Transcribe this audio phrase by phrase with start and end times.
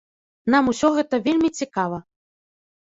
[0.53, 2.05] Нам усё гэта вельмі цікава.